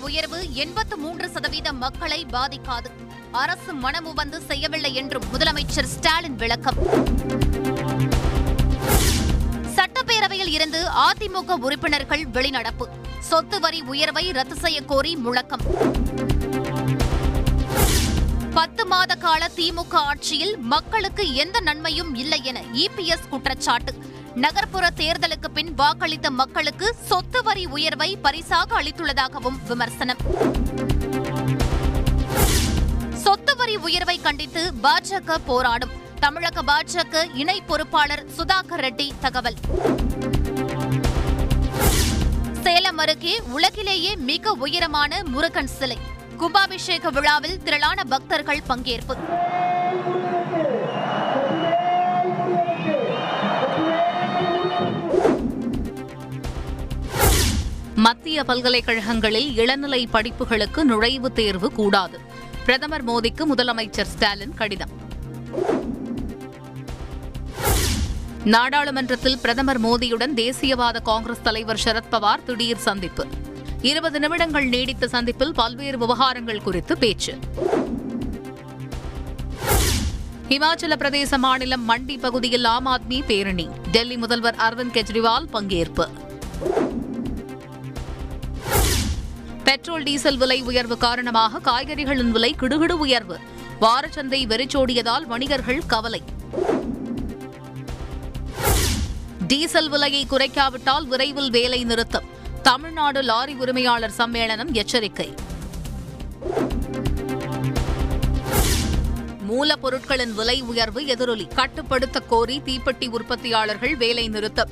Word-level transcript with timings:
உயர்வு 0.00 0.54
எண்பத்து 0.54 0.96
மூன்று 0.96 1.28
சதவீத 1.28 1.72
மக்களை 1.72 2.26
பாதிக்காது. 2.32 2.90
அரசு 3.32 3.72
மனமுவந்து 3.74 4.40
செய்யவில்லை 4.40 4.94
என்றும் 4.94 5.24
முதலமைச்சர் 5.32 5.90
ஸ்டாலின் 5.94 6.36
விளக்கம். 6.36 6.78
சட்டப்பேரவையில் 9.76 10.50
இருந்து 10.50 10.86
அதிமுக 10.86 11.58
உறுப்பினர்கள் 11.58 12.26
வெளிநடப்பு. 12.26 12.86
சொத்து 13.20 13.60
வரி 13.60 13.80
உயர்வை 13.80 14.30
ரத்து 14.30 14.56
செய்ய 14.56 14.82
கோரி 14.82 15.16
முழக்கம். 15.16 15.64
பத்து 18.54 18.86
மாத 18.86 19.14
கால 19.14 19.50
திமுக 19.56 19.92
ஆட்சியில் 19.92 20.58
மக்களுக்கு 20.58 21.34
எந்த 21.34 21.60
நன்மையும் 21.60 22.14
இல்லை 22.14 22.44
என 22.44 22.60
இபிஎஸ் 22.72 23.28
குற்றச்சாட்டு. 23.30 23.94
நகர்ப்புற 24.34 24.90
தேர்தலுக்கு 24.96 25.48
பின் 25.54 25.74
வாக்களித்த 25.74 26.30
மக்களுக்கு 26.30 26.94
சொத்து 27.06 27.42
வரி 27.42 27.66
உயர்வை 27.66 28.16
பரிசாக 28.16 28.82
அளித்துள்ளதாகவும் 28.82 29.58
விமர்சனம். 29.66 30.16
சொத்து 33.12 33.56
வரி 33.56 33.76
உயர்வை 33.76 34.20
கண்டித்து 34.20 34.72
பாஜக 34.82 35.36
போராடும். 35.46 35.90
தமிழக 36.20 36.62
பாஜக 36.62 37.28
இணை 37.34 37.60
பொறுப்பாளர் 37.60 38.24
சுதாகர் 38.36 38.80
ரெட்டி 38.80 39.10
தகவல். 39.20 39.54
சேலம் 42.62 42.98
அருகே 42.98 43.40
உலகிலேயே 43.40 44.16
மிக 44.16 44.52
உயரமான 44.52 45.22
முருகன் 45.24 45.66
சிலை. 45.66 45.98
கும்பாபிஷேக 46.38 47.10
விழாவில் 47.10 47.62
திரளான 47.62 48.04
பக்தர்கள் 48.04 48.62
பங்கேற்பு. 48.68 49.16
மத்திய 58.00 58.44
பல்கலைக்கழகங்களில் 58.44 59.56
இளநிலை 59.56 60.08
படிப்புகளுக்கு 60.12 60.80
நுழைவுத் 60.88 61.32
தேர்வு 61.32 61.72
கூடாது. 61.72 62.20
பிரதமர் 62.64 63.04
மோடிக்கு 63.04 63.44
முதலமைச்சர் 63.54 64.02
ஸ்டாலின் 64.02 64.54
கடிதம். 64.54 64.88
நாடாளுமன்றத்தில் 68.44 69.38
பிரதமர் 69.38 69.80
மோடியுடன் 69.80 70.34
தேசியவாத 70.34 71.02
காங்கிரஸ் 71.02 71.42
தலைவர் 71.42 71.80
சரத்பவார் 71.84 72.44
திடீர் 72.46 72.76
சந்திப்பு. 72.76 73.26
இருபது 73.82 74.20
நிமிடங்கள் 74.20 74.68
நீடித்த 74.68 75.08
சந்திப்பில் 75.08 75.52
பல்வேறு 75.52 75.98
விவகாரங்கள் 75.98 76.62
குறித்து 76.62 76.98
பேச்சு. 76.98 77.38
இமாச்சல 80.48 80.96
பிரதேச 80.96 81.36
மாநிலம் 81.36 81.88
மண்டி 81.88 82.18
பகுதியில் 82.18 82.64
ஆம் 82.64 82.86
ஆத்மி 82.86 83.24
பேரணி. 83.24 83.68
டெல்லி 83.92 84.16
முதல்வர் 84.16 84.56
அரவிந்த் 84.56 84.96
கெஜ்ரிவால் 84.96 85.46
பங்கேற்பு. 85.52 86.08
பெட்ரோல் 89.70 90.02
டீசல் 90.02 90.36
விலை 90.36 90.62
உயர்வு 90.62 90.96
காரணமாக 90.96 91.58
காய்கறிகளின் 91.58 92.30
விலை 92.30 92.56
கிடுகிடு 92.60 92.92
உயர்வு. 92.92 93.38
வாரச்சந்தை 93.80 94.46
வெறிச்சோடியதால் 94.46 95.24
வணிகர்கள் 95.24 95.80
கவலை. 95.86 96.22
டீசல் 99.46 99.88
விலையை 99.88 100.26
குறைக்காவிட்டால் 100.30 101.06
விரைவில் 101.06 101.50
வேலை 101.50 101.84
நிறுத்தம். 101.84 102.24
தமிழ்நாடு 102.62 103.22
லாரி 103.22 103.54
உரிமையாளர் 103.54 104.12
சம்மேளனம் 104.18 104.72
எச்சரிக்கை. 104.72 105.34
மூலப்பொருட்களின் 109.48 110.34
விலை 110.34 110.60
உயர்வு 110.60 111.06
எதிரொலி. 111.06 111.54
கட்டுப்படுத்த 111.54 112.20
கோரி 112.20 112.62
தீப்பெட்டி 112.64 113.08
உற்பத்தியாளர்கள் 113.08 113.96
வேலை 113.96 114.28
நிறுத்தம். 114.28 114.70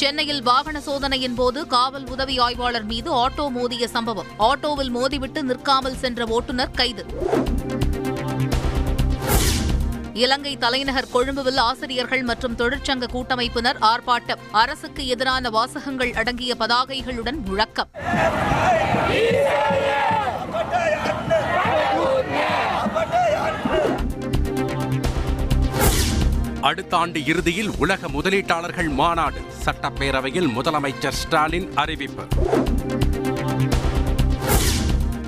சென்னையில் 0.00 0.42
வாகன 0.42 0.80
சோதனையின் 0.80 1.34
போது 1.34 1.66
காவல் 1.66 2.06
உதவி 2.06 2.38
ஆய்வாளர் 2.38 2.84
மீது 2.84 3.10
ஆட்டோ 3.14 3.50
மோதிய 3.50 3.88
சம்பவம். 3.88 4.26
ஆட்டோவில் 4.38 4.92
மோதிவிட்டு 4.94 5.42
நிற்காமல் 5.42 5.96
சென்ற 5.96 6.26
ஓட்டுநர் 6.26 6.70
கைது. 6.70 7.04
இலங்கை 10.12 10.56
தலைநகர் 10.56 11.10
கொழும்புவில் 11.12 11.56
ஆசிரியர்கள் 11.56 12.22
மற்றும் 12.22 12.56
தொழிற்சங்க 12.56 13.06
கூட்டமைப்பினர் 13.06 13.78
ஆர்ப்பாட்டம். 13.80 14.42
அரசுக்கு 14.50 15.06
எதிரான 15.06 15.50
வாசகங்கள் 15.50 16.12
அடங்கிய 16.12 16.54
பதாகைகளுடன் 16.58 17.44
முழக்கம். 17.44 17.90
அடுத்த 26.60 26.96
ஆண்டு 26.96 27.24
இறுதியில் 27.24 27.70
உலக 27.78 28.08
முதலீட்டாளர்கள் 28.08 28.88
மாநாடு. 28.88 29.40
சட்டப்பேரவையில் 29.64 30.48
முதலமைச்சர் 30.56 31.10
ஸ்டாலின் 31.10 31.74
அறிவிப்பு. 31.74 32.24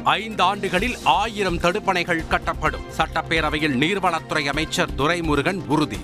ஐந்து 0.04 0.42
ஆண்டுகளில் 0.42 0.96
ஆயிரம் 1.04 1.58
தடுப்பணைகள் 1.58 2.24
கட்டப்படும். 2.30 2.84
சட்டப்பேரவையில் 2.96 3.76
நீர்வளத்துறை 3.76 4.44
அமைச்சர் 4.44 4.94
துரைமுருகன் 4.96 5.66
உறுதி. 5.66 5.98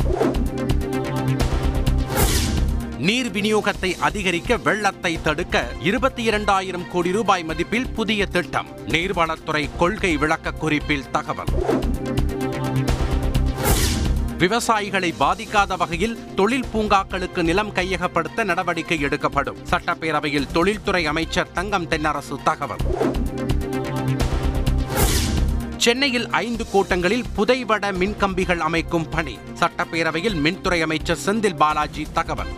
நீர் 2.98 3.30
விநியோகத்தை 3.30 3.98
அதிகரிக்க 3.98 4.56
வெள்ளத்தை 4.56 5.22
தடுக்க 5.22 5.66
இருபத்தி 5.82 6.22
இரண்டாயிரம் 6.22 6.90
கோடி 6.90 7.12
ரூபாய் 7.12 7.44
மதிப்பில் 7.44 7.92
புதிய 7.92 8.26
திட்டம். 8.26 8.66
நீர்வளத்துறை 8.86 9.68
கொள்கை 9.76 10.16
விளக்க 10.16 10.50
குறிப்பில் 10.50 11.10
தகவல். 11.10 11.48
விவசாயிகளை 14.38 15.14
பாதிக்காத 15.20 15.76
வகையில் 15.76 16.34
தொழில் 16.34 16.64
பூங்காக்களுக்கு 16.72 17.42
நிலம் 17.42 17.74
கையகப்படுத்த 17.74 18.44
நடவடிக்கை 18.44 19.00
எடுக்கப்படும். 19.00 19.56
சட்டப்பேரவையில் 19.70 20.52
தொழில்துறை 20.52 21.06
அமைச்சர் 21.06 21.52
தங்கம் 21.52 21.88
தென்னரசு 21.88 22.42
தகவல். 22.44 22.78
சென்னையில் 25.76 26.30
ஐந்து 26.30 26.70
கூட்டங்களில் 26.70 27.24
புதைவட 27.36 27.92
மின்கம்பிகள் 27.92 28.58
அமைக்கும் 28.58 29.08
பணி. 29.08 29.38
சட்டப்பேரவையில் 29.60 30.34
மின்துறை 30.34 30.82
அமைச்சர் 30.82 31.18
செந்தில் 31.24 31.56
பாலாஜி 31.56 32.06
தகவல். 32.12 32.52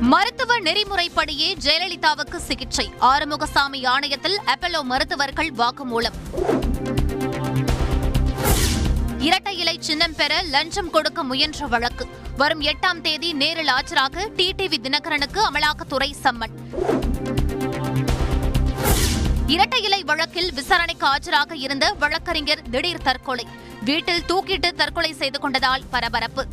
மருத்துவ 0.00 0.58
நெறிமுறைப்படியே 0.58 1.54
ஜெயலலிதாவுக்கு 1.54 2.36
சிகிச்சை. 2.36 2.92
ஆறுமுகசாமி 3.00 3.86
ஆணையத்தில் 3.86 4.40
அப்பல்லோ 4.46 4.82
மருத்துவர்கள் 4.82 5.52
வாக்குமூலம். 5.58 6.61
இரட்டை 9.26 9.58
இலை 9.58 9.76
சின்னம் 9.80 10.14
பெற 10.16 10.42
லஞ்சம் 10.42 10.90
கொடுக்க 10.90 11.22
முயன்ற 11.22 11.66
வழக்கு. 11.66 12.04
வரும் 12.36 12.60
எட்டாம் 12.60 13.00
தேதி 13.00 13.32
நேரில் 13.32 13.68
ஆஜராக 13.68 14.24
டிடிவி 14.36 14.78
தினகரனுக்கு 14.82 15.40
அமலாக்கத்துறை 15.48 16.08
சம்மன். 16.22 16.54
இரட்டை 19.46 19.82
இலை 19.82 20.02
வழக்கில் 20.02 20.52
விசாரணைக்கு 20.52 21.06
ஆஜராக 21.06 21.52
இருந்த 21.54 21.94
வழக்கறிஞர் 21.98 22.62
திடீர் 22.70 23.02
தற்கொலை. 23.02 23.46
வீட்டில் 23.84 24.24
தூக்கிட்டு 24.28 24.70
தற்கொலை 24.72 25.12
செய்து 25.12 25.38
கொண்டதால் 25.38 25.84
பரபரப்பு. 25.90 26.46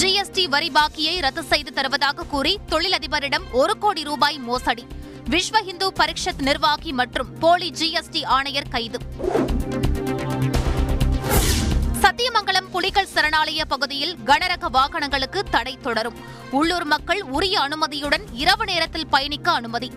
ஜிஎஸ்டி 0.00 0.44
வரி 0.44 0.72
பாக்கியை 0.74 1.20
ரத்து 1.20 1.42
செய்து 1.42 1.72
தருவதாக 1.72 2.22
கூறி 2.22 2.58
தொழிலதிபரிடம் 2.68 3.42
ஒரு 3.52 3.78
கோடி 3.78 4.04
ரூபாய் 4.04 4.38
மோசடி. 4.38 4.86
விஸ்வ 5.30 5.66
இந்து 5.66 5.92
பரிஷத் 5.92 6.42
நிர்வாகி 6.42 6.92
மற்றும் 6.92 7.38
போலி 7.38 7.70
ஜிஎஸ்டி 7.70 8.24
ஆணையர் 8.24 8.68
கைது. 8.68 8.98
சத்தியமங்கலம் 12.00 12.70
புலிகள் 12.70 13.08
சரணாலய 13.14 13.60
பகுதியில் 13.68 14.16
கனரக 14.24 14.68
வாகனங்களுக்கு 14.70 15.42
தடை 15.50 15.78
தொடரும். 15.82 16.16
உள்ளூர் 16.50 16.84
மக்கள் 16.84 17.22
உரிய 17.22 17.60
அனுமதியுடன் 17.60 18.24
இரவு 18.32 18.64
நேரத்தில் 18.64 19.06
பயணிக்க 19.06 19.50
அனுமதி. 19.50 19.92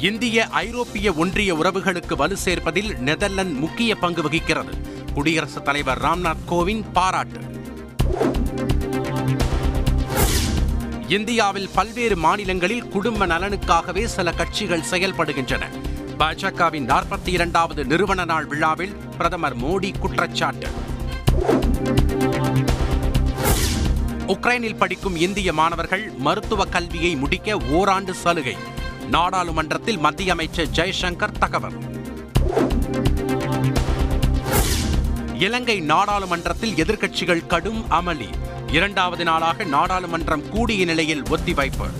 இந்திய 0.00 0.46
ஐரோப்பிய 0.46 1.12
ஒன்றிய 1.12 1.54
உறவுகளுக்கு 1.54 2.16
வலு 2.16 2.36
சேர்ப்பதில் 2.44 2.98
நெதர்லாந்து 2.98 3.54
முக்கிய 3.54 3.96
பங்கு 3.96 4.22
வகிக்கிறது. 4.22 4.91
குடியரசுத் 5.14 5.64
தலைவர் 5.64 6.02
ராம்நாத் 6.02 6.44
கோவிந்த் 6.50 6.92
பாராட்டு. 6.92 7.40
இந்தியாவில் 11.08 11.68
பல்வேறு 11.74 12.16
மாநிலங்களில் 12.16 12.88
குடும்ப 12.88 13.26
நலனுக்காகவே 13.26 14.04
சில 14.04 14.32
கட்சிகள் 14.32 14.84
செயல்படுகின்றன. 14.90 15.62
பாஜகவின் 16.18 16.86
நாற்பத்தி 16.86 17.28
இரண்டாவது 17.28 17.84
நிறுவன 17.84 18.24
நாள் 18.24 18.44
விழாவில் 18.44 18.96
பிரதமர் 19.16 19.56
மோடி 19.56 19.98
குற்றச்சாட்டு. 19.98 20.66
உக்ரைனில் 24.26 24.76
படிக்கும் 24.76 25.16
இந்திய 25.16 25.52
மாணவர்கள் 25.52 26.12
மருத்துவ 26.18 26.64
கல்வியை 26.64 27.16
முடிக்க 27.16 27.56
ஓராண்டு 27.70 28.14
சலுகை. 28.14 28.56
நாடாளுமன்றத்தில் 29.10 29.98
மத்திய 29.98 30.32
அமைச்சர் 30.32 30.68
ஜெய்சங்கர் 30.68 31.38
தகவல். 31.38 32.01
இலங்கை 35.42 35.80
நாடாளுமன்றத்தில் 35.80 36.70
எதிர்க்கட்சிகள் 36.70 37.46
கடும் 37.46 37.84
அமளி. 37.90 38.28
இரண்டாவது 38.72 39.24
நாளாக 39.24 39.64
நாடாளுமன்றம் 39.64 40.48
கூடிய 40.48 40.84
நிலையில் 40.84 41.22
ஒத்திவைப்பு. 41.22 41.90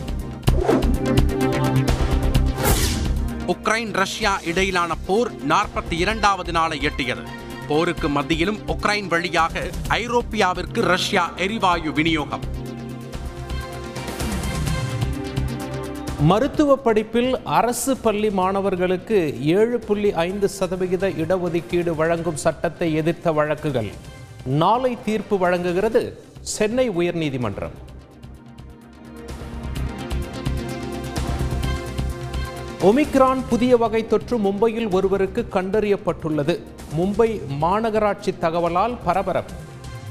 உக்ரைன் 3.46 3.92
ரஷ்யா 3.92 4.40
இடையிலான 4.44 4.94
போர் 4.94 5.46
நாற்பத்தி 5.46 5.90
இரண்டாவது 5.90 6.52
நாளை 6.52 6.78
எட்டியது. 6.78 7.26
போருக்கு 7.68 8.08
மத்தியிலும் 8.08 8.58
உக்ரைன் 8.68 9.06
வழியாக 9.06 9.70
ஐரோப்பியாவிற்கு 9.88 10.80
ரஷ்யா 10.80 11.32
எரிவாயு 11.36 11.92
விநியோகம். 11.92 12.42
மருத்துவ 16.28 16.76
படிப்பில் 16.76 17.42
அரசு 17.44 17.96
பள்ளி 17.96 18.30
மாணவர்களுக்கு 18.30 19.44
ஏழு 19.44 19.78
புள்ளி 19.78 20.12
ஐந்து 20.12 20.48
சதவிகித 20.48 21.08
இடஒதுக்கீடு 21.08 21.94
வழங்கும் 21.96 22.36
சட்டத்தை 22.36 22.94
எதிர்த்த 22.94 23.32
வழக்குகள். 23.32 23.90
நாளை 24.44 24.98
தீர்ப்பு 25.04 25.38
வழங்குகிறது 25.38 26.22
சென்னை 26.40 26.90
உயர்நீதிமன்றம். 26.90 27.74
ஒமிக்ரான் 32.82 33.42
புதிய 33.48 33.76
வகை 33.76 34.06
தொற்று 34.06 34.38
மும்பையில் 34.38 34.90
ஒருவருக்கு 34.90 35.46
கண்டறியப்பட்டுள்ளது. 35.52 36.58
மும்பை 36.98 37.30
மாநகராட்சி 37.60 38.34
தகவலால் 38.40 38.96
பரபரப்பு. 39.04 39.54